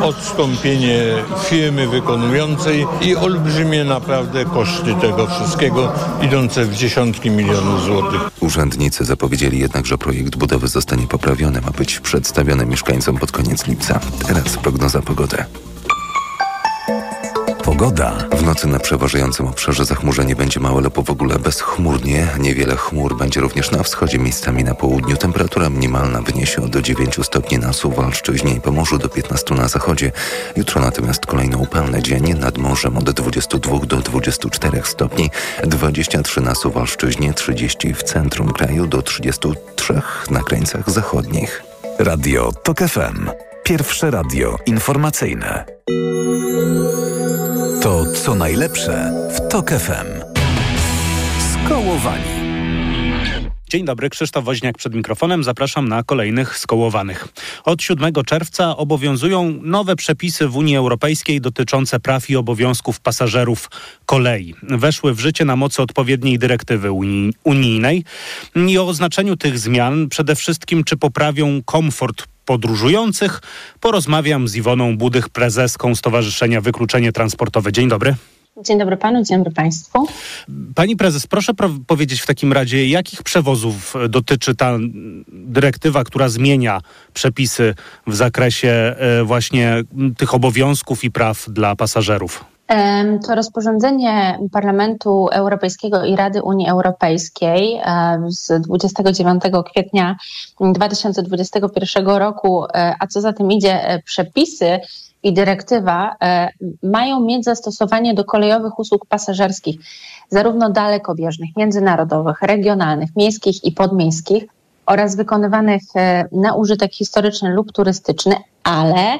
[0.00, 1.02] odstąpienie
[1.44, 5.92] firmy wykonującej i olbrzymie naprawdę koszty tego wszystkiego,
[6.22, 8.20] idące w dziesiątki milionów złotych.
[8.40, 14.00] Urzędnicy zapowiedzieli jednak, że projekt budowy zostanie poprawiony, ma być przedstawiony mieszkańcom pod koniec lipca.
[14.26, 15.44] Teraz prognoza pogody.
[17.64, 18.12] Pogoda.
[18.32, 22.26] W nocy na przeważającym obszarze zachmurzenie będzie małe lub w ogóle bezchmurnie.
[22.38, 25.16] Niewiele chmur będzie również na wschodzie, miejscami na południu.
[25.16, 30.12] Temperatura minimalna wyniesie od 9 stopni na Suwalszczyźnie i Pomorzu do 15 na zachodzie.
[30.56, 32.34] Jutro natomiast kolejno upalny dzień.
[32.34, 35.30] Nad morzem od 22 do 24 stopni.
[35.64, 41.62] 23 na Suwalszczyźnie, 30 w centrum kraju do 33 na krańcach zachodnich.
[41.98, 43.30] Radio TOK FM.
[43.64, 45.64] Pierwsze radio informacyjne.
[47.82, 50.36] To co najlepsze w TOK FM.
[51.52, 52.24] Skołowani.
[53.70, 55.44] Dzień dobry, Krzysztof Woźniak przed mikrofonem.
[55.44, 57.28] Zapraszam na kolejnych skołowanych.
[57.64, 63.70] Od 7 czerwca obowiązują nowe przepisy w Unii Europejskiej dotyczące praw i obowiązków pasażerów
[64.06, 64.54] kolei.
[64.62, 66.88] Weszły w życie na mocy odpowiedniej dyrektywy
[67.44, 68.04] unijnej
[68.54, 73.40] i o znaczeniu tych zmian przede wszystkim czy poprawią komfort podróżujących.
[73.80, 77.72] Porozmawiam z Iwoną Budych, prezeską Stowarzyszenia Wykluczenie Transportowe.
[77.72, 78.14] Dzień dobry.
[78.64, 80.08] Dzień dobry panu, dzień dobry państwu.
[80.74, 81.52] Pani prezes, proszę
[81.86, 84.78] powiedzieć w takim razie, jakich przewozów dotyczy ta
[85.28, 86.80] dyrektywa, która zmienia
[87.14, 87.74] przepisy
[88.06, 89.82] w zakresie e, właśnie
[90.16, 92.44] tych obowiązków i praw dla pasażerów?
[93.26, 97.80] To rozporządzenie Parlamentu Europejskiego i Rady Unii Europejskiej
[98.28, 100.16] z 29 kwietnia
[100.60, 104.80] 2021 roku, e, a co za tym idzie e, przepisy
[105.22, 106.48] i dyrektywa e,
[106.82, 109.80] mają mieć zastosowanie do kolejowych usług pasażerskich,
[110.28, 114.44] zarówno dalekobieżnych, międzynarodowych, regionalnych, miejskich i podmiejskich
[114.86, 115.82] oraz wykonywanych
[116.32, 119.18] na użytek historyczny lub turystyczny, ale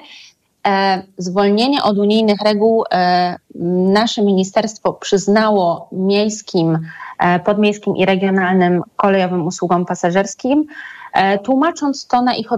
[1.18, 3.36] zwolnienie od unijnych reguł e,
[3.92, 6.78] nasze ministerstwo przyznało miejskim,
[7.18, 10.64] e, podmiejskim i regionalnym kolejowym usługom pasażerskim,
[11.44, 12.48] tłumacząc to na ich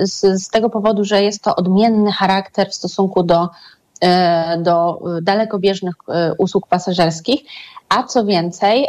[0.00, 3.48] z, z tego powodu, że jest to odmienny charakter w stosunku do,
[4.58, 5.94] do dalekobieżnych
[6.38, 7.40] usług pasażerskich,
[7.88, 8.86] a co więcej,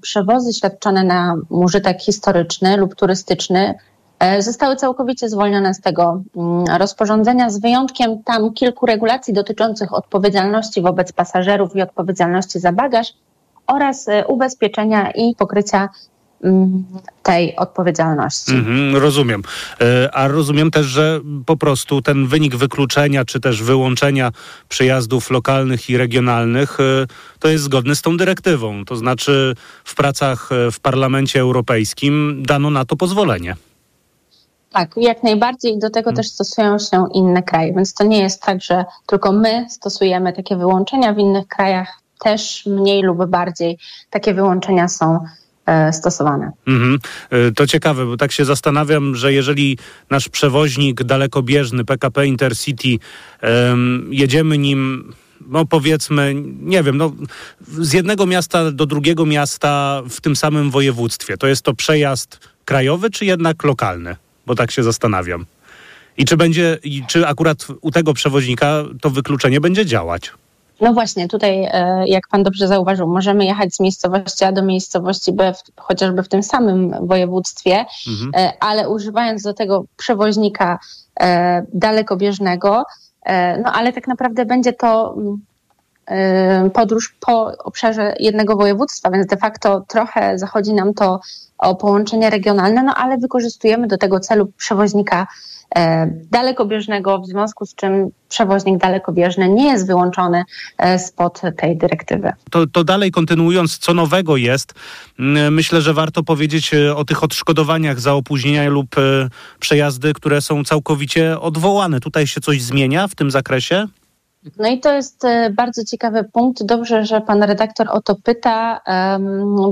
[0.00, 3.95] przewozy świadczone na użytek historyczny lub turystyczny E,
[4.38, 11.12] zostały całkowicie zwolnione z tego mm, rozporządzenia, z wyjątkiem tam kilku regulacji dotyczących odpowiedzialności wobec
[11.12, 13.12] pasażerów i odpowiedzialności za bagaż
[13.66, 15.88] oraz e, ubezpieczenia i pokrycia
[16.44, 16.84] mm,
[17.22, 18.52] tej odpowiedzialności.
[18.52, 19.42] Mhm, rozumiem.
[19.80, 24.32] E, a rozumiem też, że po prostu ten wynik wykluczenia czy też wyłączenia
[24.68, 26.78] przejazdów lokalnych i regionalnych
[27.38, 28.84] to jest zgodny z tą dyrektywą.
[28.84, 29.54] To znaczy
[29.84, 33.56] w pracach w Parlamencie Europejskim dano na to pozwolenie.
[34.76, 36.16] Tak, jak najbardziej i do tego hmm.
[36.16, 40.56] też stosują się inne kraje, więc to nie jest tak, że tylko my stosujemy takie
[40.56, 41.88] wyłączenia, w innych krajach
[42.24, 43.78] też mniej lub bardziej
[44.10, 45.20] takie wyłączenia są
[45.66, 46.52] e, stosowane.
[46.66, 46.98] Mhm.
[47.30, 49.78] E, to ciekawe, bo tak się zastanawiam, że jeżeli
[50.10, 52.98] nasz przewoźnik dalekobieżny PKP Intercity,
[53.42, 55.12] um, jedziemy nim
[55.48, 57.12] no powiedzmy, nie wiem, no,
[57.68, 61.36] z jednego miasta do drugiego miasta w tym samym województwie.
[61.36, 64.16] To jest to przejazd krajowy, czy jednak lokalny?
[64.46, 65.46] Bo tak się zastanawiam.
[66.16, 70.32] I czy będzie, i czy akurat u tego przewoźnika to wykluczenie będzie działać?
[70.80, 75.32] No właśnie, tutaj, e, jak pan dobrze zauważył, możemy jechać z miejscowości A do miejscowości
[75.32, 78.30] B, chociażby w tym samym województwie, mhm.
[78.36, 80.78] E, ale używając do tego przewoźnika
[81.20, 82.82] e, dalekobieżnego,
[83.64, 85.40] no ale tak naprawdę będzie to mm,
[86.74, 91.20] podróż po obszarze jednego województwa, więc de facto trochę zachodzi nam to
[91.58, 95.26] o połączenie regionalne, no ale wykorzystujemy do tego celu przewoźnika
[95.76, 100.44] e, dalekobieżnego, w związku z czym przewoźnik dalekobieżny nie jest wyłączony
[100.78, 102.32] e, spod tej dyrektywy.
[102.50, 104.74] To, to dalej kontynuując, co nowego jest,
[105.50, 108.96] myślę, że warto powiedzieć e, o tych odszkodowaniach za opóźnienia lub
[109.60, 112.00] przejazdy, które są całkowicie odwołane.
[112.00, 113.86] Tutaj się coś zmienia w tym zakresie?
[114.58, 115.22] No i to jest
[115.52, 116.64] bardzo ciekawy punkt.
[116.64, 118.80] Dobrze, że pan redaktor o to pyta,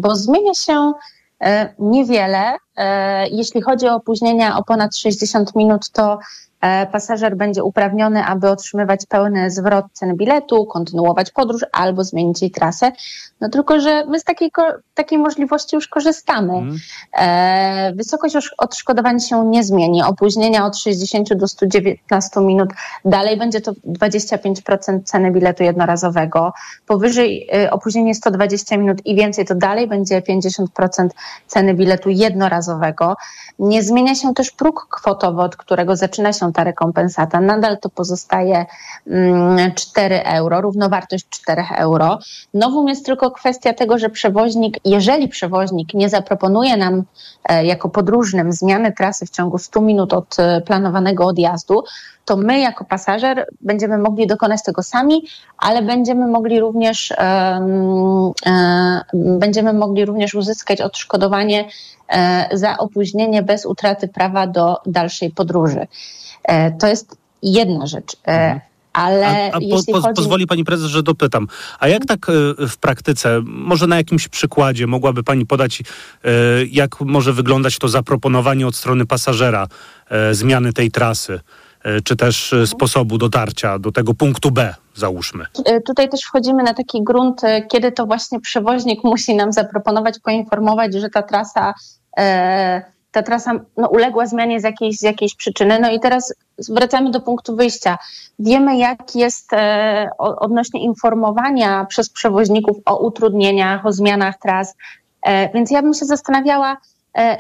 [0.00, 0.93] bo zmienia się
[1.44, 2.56] E, niewiele.
[2.76, 6.19] E, jeśli chodzi o opóźnienia o ponad 60 minut, to
[6.65, 12.50] E, pasażer będzie uprawniony, aby otrzymywać pełny zwrot ceny biletu, kontynuować podróż albo zmienić jej
[12.50, 12.93] trasę.
[13.41, 14.50] No tylko, że my z takiej,
[14.94, 16.53] takiej możliwości już korzystamy.
[16.53, 17.97] Mm.
[17.97, 20.03] wysokość odszkodowań się nie zmieni.
[20.03, 22.71] Opóźnienia od 60 do 119 minut
[23.05, 26.53] dalej będzie to 25% ceny biletu jednorazowego.
[26.87, 31.09] Powyżej opóźnienie 120 minut i więcej to dalej będzie 50%
[31.47, 32.63] ceny biletu jednorazowego.
[33.58, 37.40] Nie zmienia się też próg kwotowy, od którego zaczyna się ta rekompensata.
[37.40, 38.66] Nadal to pozostaje
[39.75, 42.19] 4 mm, euro, równowartość 4 euro.
[42.55, 47.02] Nowum jest tylko kwestia tego, że przewoźnik, jeżeli przewoźnik nie zaproponuje nam
[47.44, 51.84] e, jako podróżnym zmiany trasy w ciągu 100 minut od e, planowanego odjazdu,
[52.25, 55.23] to my jako pasażer będziemy mogli dokonać tego sami,
[55.59, 57.12] ale będziemy mogli również
[59.15, 61.69] będziemy mogli również uzyskać odszkodowanie
[62.09, 65.87] e, za opóźnienie bez utraty prawa do dalszej podróży.
[66.43, 68.17] E, to jest jedna rzecz.
[68.25, 68.61] Mhm.
[68.93, 70.15] Ale a, a po, po, chodzi...
[70.15, 71.47] pozwoli pani prezes, że dopytam.
[71.81, 72.26] A jak tak
[72.59, 75.82] w praktyce, może na jakimś przykładzie mogłaby pani podać,
[76.71, 79.67] jak może wyglądać to zaproponowanie od strony pasażera
[80.32, 81.41] zmiany tej trasy?
[81.84, 85.46] E, czy też e, sposobu dotarcia do tego punktu B, załóżmy.
[85.64, 90.94] E, tutaj też wchodzimy na taki grunt, kiedy to właśnie przewoźnik musi nam zaproponować, poinformować,
[90.94, 91.75] że ta trasa
[93.10, 95.78] ta trasa no, uległa zmianie z jakiejś, z jakiejś przyczyny.
[95.81, 96.34] No i teraz
[96.69, 97.98] wracamy do punktu wyjścia.
[98.38, 99.50] Wiemy, jak jest
[100.19, 104.75] odnośnie informowania przez przewoźników o utrudnieniach, o zmianach tras.
[105.54, 106.76] Więc ja bym się zastanawiała,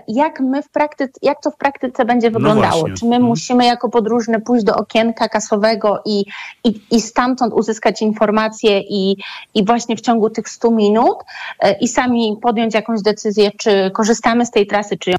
[0.08, 2.88] jak my w praktyce, jak to w praktyce będzie no wyglądało.
[2.88, 3.28] No Czy my mhm.
[3.28, 6.24] musimy jako podróżny pójść do okienka kasowego i,
[6.64, 9.16] i, i stamtąd uzyskać informacje i,
[9.54, 11.18] i właśnie w ciągu tych 100 minut
[11.60, 15.16] e, i sami podjąć jakąś decyzję, czy korzystamy z tej trasy, czy ją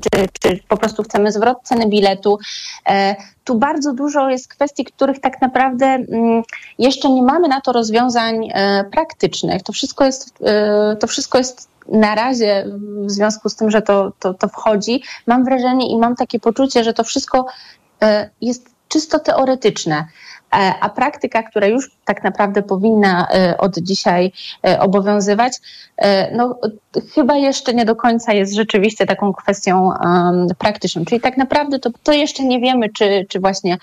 [0.00, 2.38] czy, czy po prostu chcemy zwrot ceny biletu.
[2.88, 6.42] E, tu bardzo dużo jest kwestii, których tak naprawdę mm,
[6.78, 8.48] jeszcze nie mamy na to rozwiązań
[8.92, 9.62] praktycznych.
[9.62, 10.38] To wszystko jest,
[11.00, 12.66] to wszystko jest na razie
[13.06, 16.84] w związku z tym, że to, to, to wchodzi, mam wrażenie i mam takie poczucie,
[16.84, 17.46] że to wszystko
[18.02, 20.06] e, jest czysto teoretyczne.
[20.54, 24.32] E, a praktyka, która już tak naprawdę powinna e, od dzisiaj
[24.78, 25.58] obowiązywać,
[26.32, 26.58] no,
[27.14, 31.04] chyba jeszcze nie do końca jest rzeczywiście taką kwestią um, praktyczną.
[31.04, 33.78] Czyli tak naprawdę to, to jeszcze nie wiemy, czy, czy właśnie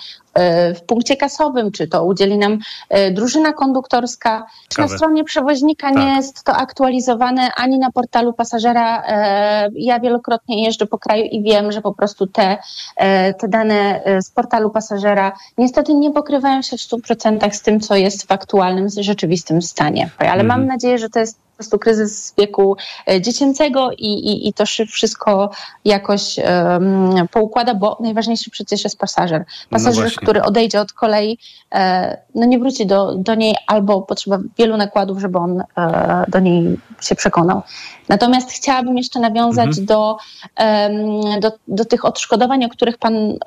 [0.76, 5.98] w punkcie kasowym, czy to udzieli nam e, drużyna konduktorska, czy na stronie przewoźnika tak.
[5.98, 9.04] nie jest to aktualizowane ani na portalu pasażera.
[9.08, 12.58] E, ja wielokrotnie jeżdżę po kraju i wiem, że po prostu te,
[12.96, 17.96] e, te dane z portalu pasażera niestety nie pokrywają się w 100% z tym, co
[17.96, 20.10] jest w aktualnym, rzeczywistym stanie.
[20.18, 20.48] Ale mhm.
[20.48, 22.78] mam nadzieję, że to jest po prostu kryzys wieku
[23.10, 25.50] e, dziecięcego i, i, i to wszystko
[25.86, 29.46] jakoś um, poukłada, bo najważniejszy przecież jest pasażer.
[29.72, 31.38] No pasażer, no który odejdzie od kolei,
[31.72, 36.40] e, no nie wróci do, do niej albo potrzeba wielu nakładów, żeby on e, do
[36.40, 37.62] niej się przekonał.
[38.10, 39.86] Natomiast chciałabym jeszcze nawiązać mhm.
[39.86, 40.18] do,
[40.60, 43.38] um, do, do tych odszkodowań, o, których pan, y,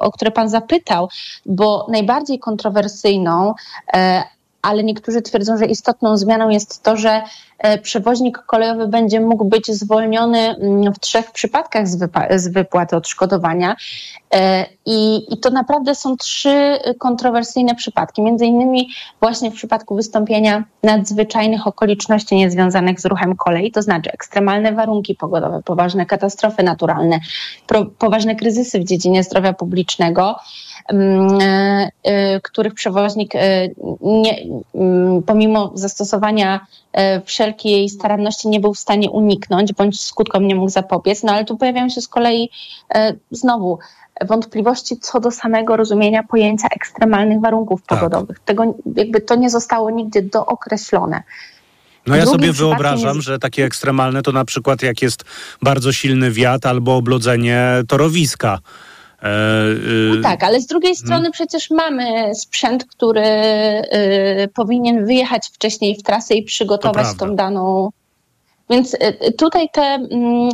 [0.00, 1.08] o które pan zapytał,
[1.46, 3.54] bo najbardziej kontrowersyjną
[3.94, 4.22] e,
[4.62, 7.22] ale niektórzy twierdzą, że istotną zmianą jest to, że
[7.82, 13.76] przewoźnik kolejowy będzie mógł być zwolniony mm, w trzech przypadkach z, wypa- z wypłaty odszkodowania.
[14.34, 18.22] E, I, I to naprawdę są trzy kontrowersyjne przypadki.
[18.22, 18.88] Między innymi
[19.20, 25.62] właśnie w przypadku wystąpienia nadzwyczajnych okoliczności niezwiązanych z ruchem kolei, to znaczy ekstremalne warunki pogodowe,
[25.64, 27.20] poważne katastrofy naturalne,
[27.66, 30.36] pro, poważne kryzysy w dziedzinie zdrowia publicznego,
[30.92, 33.68] Mm, e, e, których przewoźnik e,
[34.00, 36.66] nie, mm, pomimo zastosowania
[37.24, 41.22] wszelkiej staranności nie był w stanie uniknąć, bądź skutkom nie mógł zapobiec.
[41.22, 42.50] No ale tu pojawiają się z kolei
[43.30, 43.78] znowu
[44.28, 47.98] wątpliwości co do samego rozumienia pojęcia ekstremalnych warunków tak.
[47.98, 48.38] pogodowych.
[48.38, 51.22] Tego jakby to nie zostało nigdzie dookreślone.
[52.06, 53.26] No ja sobie wyobrażam, jest...
[53.26, 55.24] że takie ekstremalne to na przykład jak jest
[55.62, 58.58] bardzo silny wiatr albo oblodzenie torowiska.
[59.22, 59.28] E,
[59.68, 61.32] y, no tak, ale z drugiej strony hmm.
[61.32, 67.90] przecież mamy sprzęt, który y, powinien wyjechać wcześniej w trasę i przygotować tą daną
[68.70, 70.50] więc y, tutaj te, mm,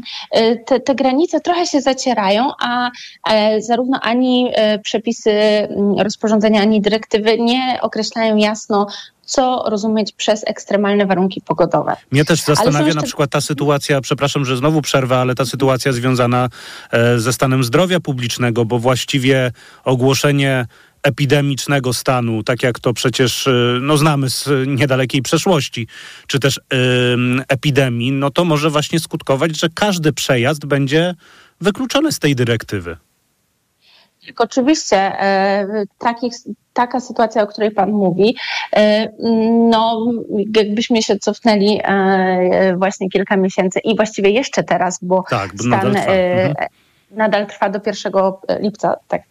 [0.67, 2.91] te, te, granice trochę się zacierają, a
[3.59, 8.87] zarówno ani przepisy mm, rozporządzenia, ani dyrektywy nie określają jasno,
[9.27, 11.97] co rozumieć przez ekstremalne warunki pogodowe.
[12.11, 13.01] Mnie też zastanawia jeszcze...
[13.01, 16.49] na przykład ta sytuacja, przepraszam, że znowu przerwę, ale ta sytuacja związana
[16.93, 19.53] e, ze stanem zdrowia publicznego, bo właściwie
[19.85, 20.67] ogłoszenie
[21.03, 25.87] epidemicznego stanu, tak jak to przecież e, no, znamy z niedalekiej przeszłości,
[26.27, 31.15] czy też yy, epidemii, no to może właśnie skutkować, że każdy przejazd będzie
[31.61, 32.97] wykluczony z tej dyrektywy.
[34.27, 36.33] Tak, oczywiście e, takich,
[36.73, 38.37] taka sytuacja, o której Pan mówi,
[38.77, 39.09] e,
[39.71, 40.07] no
[40.57, 45.93] jakbyśmy się cofnęli e, właśnie kilka miesięcy i właściwie jeszcze teraz, bo tak, stan nadal
[45.93, 46.13] trwa.
[46.13, 46.55] Mhm.
[47.11, 48.13] nadal trwa do 1
[48.61, 49.23] lipca, tak,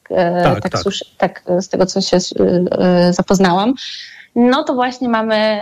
[0.44, 0.72] tak, tak.
[0.72, 0.84] tak,
[1.18, 2.18] tak z tego co się
[3.12, 3.74] zapoznałam.
[4.36, 5.60] No to właśnie mamy,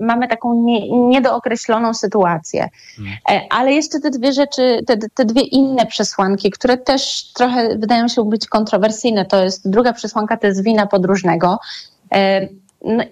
[0.00, 2.68] mamy taką nie, niedookreśloną sytuację.
[2.96, 3.44] Hmm.
[3.50, 8.24] Ale jeszcze te dwie rzeczy, te, te dwie inne przesłanki, które też trochę wydają się
[8.24, 11.58] być kontrowersyjne, to jest druga przesłanka, to jest wina podróżnego.
[12.84, 13.04] No,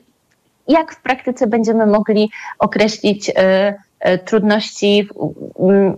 [0.68, 3.30] jak w praktyce będziemy mogli określić
[4.04, 5.08] E, trudności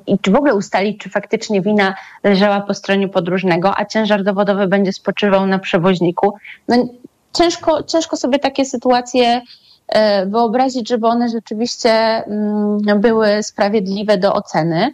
[0.06, 1.94] i czy w ogóle ustalić, czy faktycznie wina
[2.24, 6.34] leżała po stronie podróżnego, a ciężar dowodowy będzie spoczywał na przewoźniku.
[6.68, 6.88] No,
[7.36, 9.42] ciężko, ciężko sobie takie sytuacje
[9.88, 14.92] e, wyobrazić, żeby one rzeczywiście mm, były sprawiedliwe do oceny.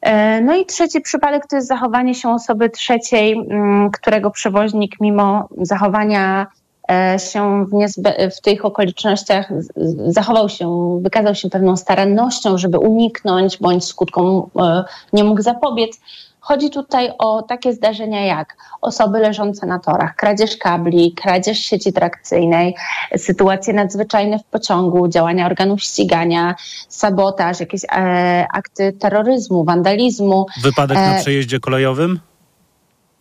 [0.00, 5.48] E, no i trzeci przypadek to jest zachowanie się osoby trzeciej, mm, którego przewoźnik mimo
[5.60, 6.46] zachowania
[7.32, 9.48] się w, niezbe- w tych okolicznościach
[10.06, 16.00] zachował się, wykazał się pewną starannością, żeby uniknąć bądź skutkom e, nie mógł zapobiec.
[16.40, 22.74] Chodzi tutaj o takie zdarzenia jak osoby leżące na torach, kradzież kabli, kradzież sieci trakcyjnej,
[23.16, 26.54] sytuacje nadzwyczajne w pociągu, działania organów ścigania,
[26.88, 30.46] sabotaż, jakieś e, akty terroryzmu, wandalizmu.
[30.62, 32.20] Wypadek na e, przejeździe kolejowym?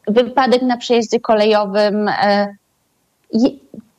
[0.08, 2.08] Wypadek na przejeździe kolejowym.
[2.08, 2.56] E,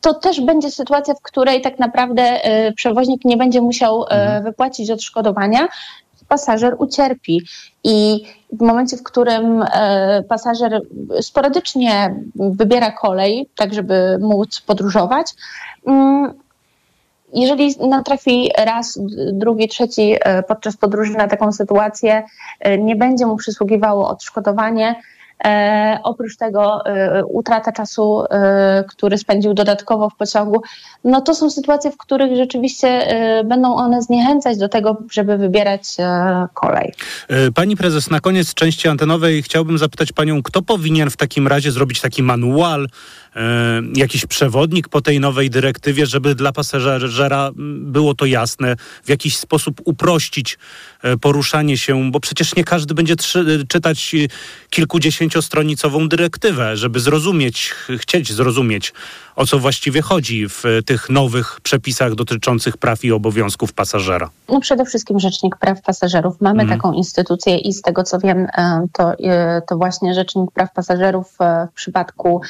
[0.00, 4.44] to też będzie sytuacja, w której tak naprawdę e, przewoźnik nie będzie musiał e, mhm.
[4.44, 5.68] wypłacić odszkodowania,
[6.28, 7.42] pasażer ucierpi.
[7.84, 10.80] I w momencie, w którym e, pasażer
[11.20, 15.26] sporadycznie wybiera kolej, tak żeby móc podróżować,
[15.86, 16.34] mm,
[17.34, 18.98] jeżeli natrafi raz,
[19.32, 20.16] drugi, trzeci
[20.48, 22.22] podczas podróży na taką sytuację,
[22.78, 24.94] nie będzie mu przysługiwało odszkodowanie,
[25.44, 30.62] E, oprócz tego e, utrata czasu, e, który spędził dodatkowo w pociągu,
[31.04, 35.82] no to są sytuacje, w których rzeczywiście e, będą one zniechęcać do tego, żeby wybierać
[35.98, 36.92] e, kolej.
[37.28, 41.72] E, pani prezes, na koniec części antenowej chciałbym zapytać panią, kto powinien w takim razie
[41.72, 42.88] zrobić taki manual,
[43.94, 49.80] jakiś przewodnik po tej nowej dyrektywie, żeby dla pasażera było to jasne, w jakiś sposób
[49.84, 50.58] uprościć
[51.20, 53.14] poruszanie się, bo przecież nie każdy będzie
[53.68, 54.14] czytać
[54.70, 58.92] kilkudziesięciostronicową dyrektywę, żeby zrozumieć, chcieć zrozumieć,
[59.38, 64.30] o co właściwie chodzi w tych nowych przepisach dotyczących praw i obowiązków pasażera?
[64.48, 66.40] No przede wszystkim Rzecznik Praw Pasażerów.
[66.40, 66.78] Mamy mm.
[66.78, 71.36] taką instytucję i z tego co wiem, e, to, e, to właśnie Rzecznik Praw Pasażerów
[71.40, 72.40] e, w przypadku,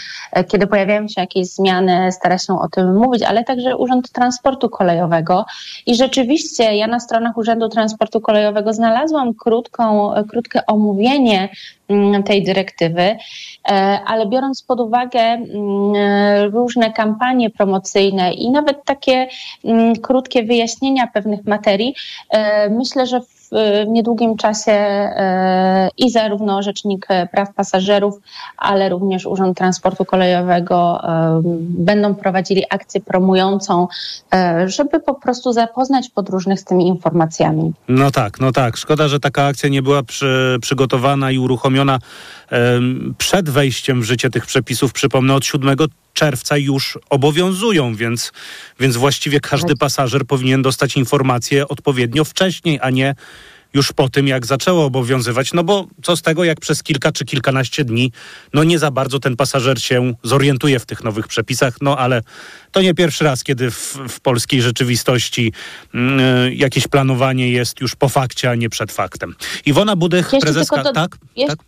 [0.49, 5.45] kiedy pojawiają się jakieś zmiany, stara się o tym mówić, ale także Urząd Transportu Kolejowego.
[5.87, 11.49] I rzeczywiście ja na stronach Urzędu Transportu Kolejowego znalazłam krótką, krótkie omówienie
[12.25, 13.17] tej dyrektywy,
[14.07, 19.29] ale biorąc pod uwagę mm, różne różne kampanie promocyjne i nawet takie
[19.65, 21.95] mm, krótkie wyjaśnienia pewnych materii,
[22.31, 23.21] e, myślę, że
[23.53, 28.15] w niedługim czasie e, i zarówno Rzecznik Praw Pasażerów,
[28.57, 33.89] ale również Urząd Transportu Kolejowego e, będą prowadzili akcję promującą,
[34.67, 37.73] żeby po prostu zapoznać podróżnych z tymi informacjami.
[37.89, 38.77] No tak, no tak.
[38.77, 41.99] Szkoda, że taka akcja nie była przy, przygotowana i uruchomiona
[43.19, 44.93] przed wejściem w życie tych przepisów.
[44.93, 45.77] Przypomnę, od 7
[46.19, 48.33] czerwca już obowiązują, więc,
[48.81, 49.79] więc właściwie każdy tak.
[49.79, 53.15] pasażer powinien dostać informację odpowiednio wcześniej, a nie
[53.75, 55.53] już po tym, jak zaczęło obowiązywać.
[55.53, 58.13] No bo co z tego, jak przez kilka czy kilkanaście dni,
[58.55, 62.23] no nie za bardzo ten pasażer się zorientuje w tych nowych przepisach, no ale
[62.73, 65.53] to nie pierwszy raz, kiedy w, w polskiej rzeczywistości
[65.95, 69.35] yy, jakieś planowanie jest już po fakcie, a nie przed faktem.
[69.67, 70.83] Iwona Budych, Jeszcze prezeska...
[70.83, 71.17] To, tak?
[71.47, 71.59] tak?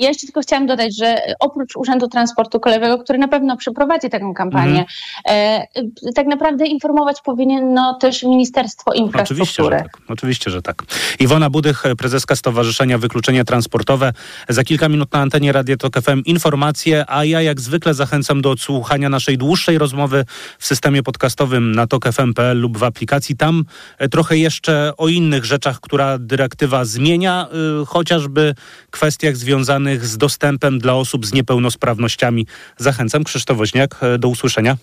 [0.00, 4.34] Ja jeszcze tylko chciałam dodać, że oprócz Urzędu Transportu Kolejowego, który na pewno przeprowadzi taką
[4.34, 4.84] kampanię,
[5.26, 5.66] mhm.
[6.06, 9.42] e, tak naprawdę informować powinno też Ministerstwo Infrastruktury.
[9.42, 9.98] Oczywiście, że tak.
[10.08, 10.82] Oczywiście, że tak.
[11.18, 14.12] Iwona Budych, prezeska Stowarzyszenia Wykluczenie Transportowe.
[14.48, 18.50] Za kilka minut na antenie Radio Tok FM informacje, a ja jak zwykle zachęcam do
[18.50, 20.24] odsłuchania naszej dłuższej rozmowy
[20.58, 23.36] w systemie podcastowym na tokfm.pl lub w aplikacji.
[23.36, 23.64] Tam
[23.98, 27.48] e, trochę jeszcze o innych rzeczach, która dyrektywa zmienia,
[27.82, 28.54] y, chociażby
[28.90, 32.46] kwestiach związanych związanych z dostępem dla osób z niepełnosprawnościami.
[32.78, 33.24] Zachęcam.
[33.24, 34.76] Krzysztof Woźniak, e, do usłyszenia.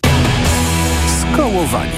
[1.21, 1.91] Skołowani.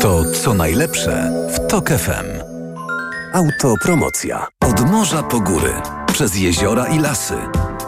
[0.00, 2.26] To co najlepsze w TOK FM.
[3.32, 4.46] Autopromocja.
[4.60, 5.72] Od morza po góry,
[6.12, 7.34] przez jeziora i lasy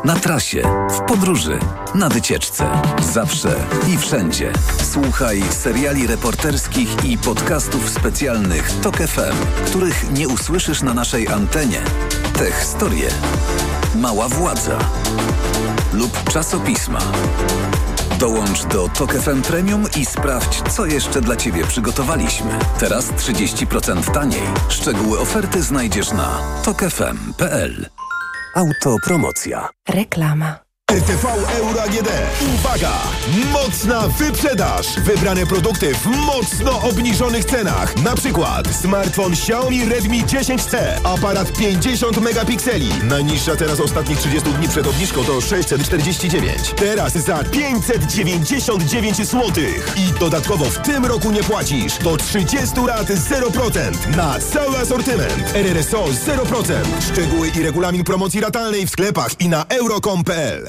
[0.04, 1.58] na trasie, w podróży,
[1.94, 2.66] na wycieczce.
[3.12, 3.54] Zawsze
[3.88, 4.52] i wszędzie.
[4.92, 11.80] Słuchaj seriali reporterskich i podcastów specjalnych TOK FM, których nie usłyszysz na naszej antenie.
[12.38, 13.08] Te historie.
[13.94, 14.78] Mała władza.
[15.92, 17.00] Lub czasopisma.
[18.18, 22.58] Dołącz do TOK FM Premium i sprawdź, co jeszcze dla Ciebie przygotowaliśmy.
[22.78, 24.42] Teraz 30% taniej.
[24.68, 27.87] Szczegóły oferty znajdziesz na tokefm.pl.
[28.54, 29.68] Autopromocja.
[29.88, 30.63] Reklama.
[30.95, 32.09] RTV Euro AGD.
[32.55, 32.93] Uwaga!
[33.53, 35.00] Mocna wyprzedaż!
[35.00, 37.97] Wybrane produkty w mocno obniżonych cenach.
[37.97, 40.76] Na przykład smartfon Xiaomi Redmi 10C.
[41.05, 42.88] Aparat 50 megapikseli.
[43.05, 46.59] Najniższa teraz ostatnich 30 dni przed obniżką to 649.
[46.76, 49.53] Teraz za 599 zł.
[49.97, 51.99] I dodatkowo w tym roku nie płacisz.
[51.99, 55.55] Do 30 lat 0% na cały asortyment.
[55.55, 56.75] RRSO 0%.
[57.12, 60.69] Szczegóły i regulamin promocji ratalnej w sklepach i na euro.com.pl.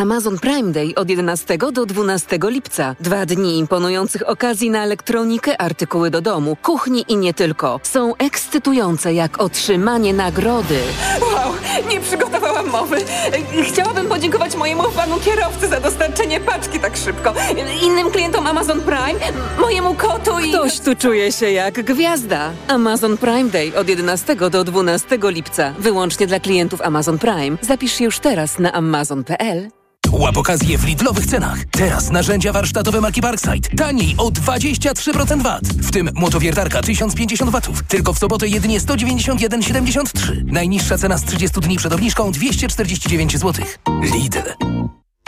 [0.00, 2.96] Amazon Prime Day od 11 do 12 lipca.
[3.00, 7.80] Dwa dni imponujących okazji na elektronikę, artykuły do domu, kuchni i nie tylko.
[7.82, 10.78] Są ekscytujące jak otrzymanie nagrody.
[11.20, 11.52] Wow,
[11.90, 12.96] nie przygotowałam mowy.
[13.62, 17.34] Chciałabym podziękować mojemu panu kierowcy za dostarczenie paczki tak szybko.
[17.82, 19.20] Innym klientom Amazon Prime,
[19.60, 20.48] mojemu kotu i...
[20.52, 22.50] Ktoś tu czuje się jak gwiazda.
[22.68, 25.74] Amazon Prime Day od 11 do 12 lipca.
[25.78, 27.56] Wyłącznie dla klientów Amazon Prime.
[27.60, 29.70] Zapisz się już teraz na amazon.pl.
[30.12, 31.64] Łap okazję w Lidlowych cenach.
[31.70, 33.68] Teraz narzędzia warsztatowe marki Parkside.
[33.76, 35.62] Taniej o 23% VAT.
[35.66, 37.82] W tym motowiertarka 1050 watów.
[37.88, 40.44] Tylko w sobotę jedynie 191,73.
[40.44, 43.64] Najniższa cena z 30 dni przed obniżką 249 zł.
[44.02, 44.79] Lidl.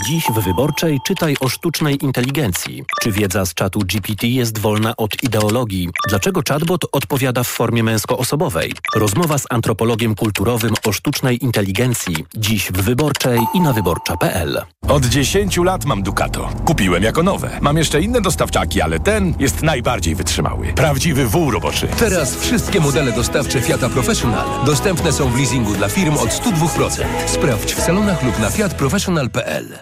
[0.00, 2.84] Dziś w Wyborczej czytaj o sztucznej inteligencji.
[3.00, 5.88] Czy wiedza z czatu GPT jest wolna od ideologii?
[6.08, 8.72] Dlaczego chatbot odpowiada w formie męskoosobowej?
[8.94, 12.16] Rozmowa z antropologiem kulturowym o sztucznej inteligencji.
[12.36, 14.62] Dziś w Wyborczej i na wyborcza.pl.
[14.88, 16.48] Od 10 lat mam Ducato.
[16.64, 17.58] Kupiłem jako nowe.
[17.60, 20.72] Mam jeszcze inne dostawczaki, ale ten jest najbardziej wytrzymały.
[20.72, 21.88] Prawdziwy wół roboczy.
[21.98, 27.04] Teraz wszystkie modele dostawcze Fiata Professional dostępne są w leasingu dla firm od 102%.
[27.26, 29.81] Sprawdź w salonach lub na fiatprofessional.pl.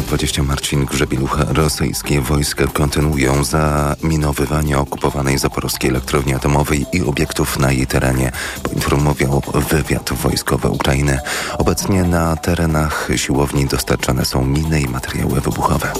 [0.00, 1.44] Dwadzieścia Marcin Grzebielucha.
[1.48, 10.12] Rosyjskie wojska kontynuują zaminowywanie okupowanej zaporowskiej elektrowni atomowej i obiektów na jej terenie, poinformował wywiad
[10.12, 11.18] wojskowy Ukrainy.
[11.58, 15.92] Obecnie na terenach siłowni dostarczane są miny i materiały wybuchowe.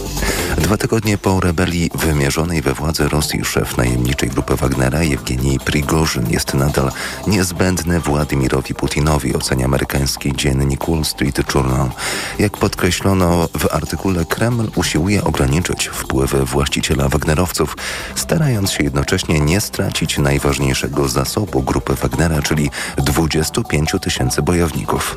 [0.58, 6.54] Dwa tygodnie po rebelii wymierzonej we władze Rosji szef najemniczej grupy Wagnera Jewgenij Prigorzyn jest
[6.54, 6.92] nadal
[7.26, 11.90] niezbędny Władimirowi Putinowi, ocenia amerykański dziennik Wall Street Journal.
[12.38, 13.81] Jak podkreślono w artykule
[14.28, 17.76] Kreml usiłuje ograniczyć wpływy właściciela Wagnerowców,
[18.14, 25.16] starając się jednocześnie nie stracić najważniejszego zasobu grupy Wagnera, czyli 25 tysięcy bojowników.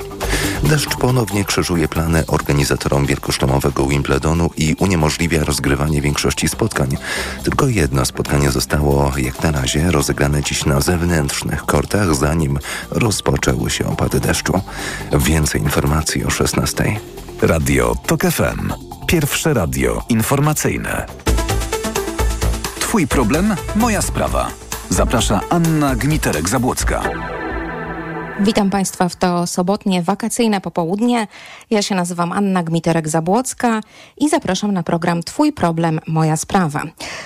[0.63, 6.97] Deszcz ponownie krzyżuje plany organizatorom wielkoszlemowego Wimbledonu i uniemożliwia rozgrywanie większości spotkań.
[7.43, 12.60] Tylko jedno spotkanie zostało jak na razie rozegrane dziś na zewnętrznych kortach, zanim
[12.91, 14.62] rozpoczęły się opady deszczu.
[15.12, 17.14] Więcej informacji o 16.
[17.45, 18.73] Radio TOK FM.
[19.08, 21.05] Pierwsze radio informacyjne.
[22.79, 24.47] Twój problem, moja sprawa.
[24.89, 27.01] Zaprasza Anna Gmiterek-Zabłocka.
[28.39, 31.28] Witam Państwa w to sobotnie wakacyjne popołudnie.
[31.69, 33.82] Ja się nazywam Anna Gmiterek-Zabłocka
[34.17, 36.82] i zapraszam na program Twój problem, moja sprawa.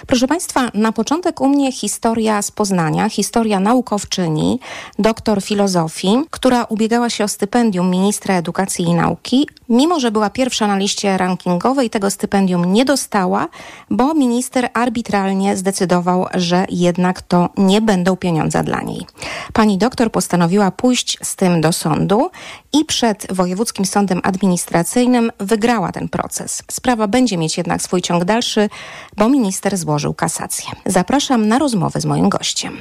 [0.07, 4.59] Proszę Państwa, na początek u mnie historia z Poznania, historia naukowczyni,
[4.99, 10.67] doktor filozofii, która ubiegała się o stypendium ministra edukacji i nauki, mimo że była pierwsza
[10.67, 13.47] na liście rankingowej, tego stypendium nie dostała,
[13.89, 19.05] bo minister arbitralnie zdecydował, że jednak to nie będą pieniądze dla niej.
[19.53, 20.71] Pani doktor postanowiła
[21.21, 22.31] z tym do sądu
[22.73, 26.63] i przed Wojewódzkim Sądem Administracyjnym wygrała ten proces.
[26.71, 28.69] Sprawa będzie mieć jednak swój ciąg dalszy,
[29.17, 30.69] bo minister złożył kasację.
[30.85, 32.77] Zapraszam na rozmowę z moim gościem.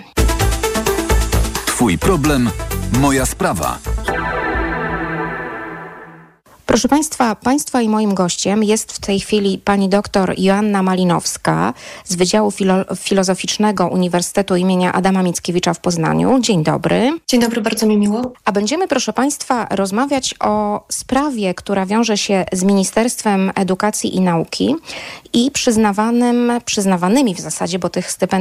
[1.66, 2.50] Twój problem,
[3.00, 3.78] moja sprawa.
[6.68, 12.16] Proszę Państwa, Państwa i moim gościem jest w tej chwili pani doktor Joanna Malinowska z
[12.16, 16.38] Wydziału Filo- Filozoficznego Uniwersytetu imienia Adama Mickiewicza w Poznaniu.
[16.40, 17.18] Dzień dobry.
[17.28, 18.32] Dzień dobry, bardzo mi miło.
[18.44, 24.76] A będziemy, proszę Państwa, rozmawiać o sprawie, która wiąże się z Ministerstwem Edukacji i Nauki
[25.32, 28.38] i przyznawanym, przyznawanymi w zasadzie, bo tych stypendiów